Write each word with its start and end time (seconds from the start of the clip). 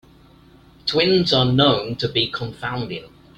Twins 0.87 1.31
are 1.31 1.45
known 1.45 1.95
to 1.97 2.09
be 2.09 2.27
confounding. 2.31 3.03